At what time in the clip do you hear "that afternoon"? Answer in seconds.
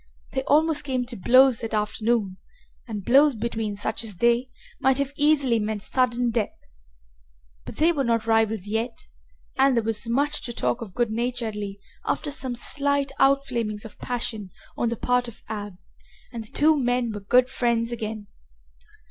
1.59-2.37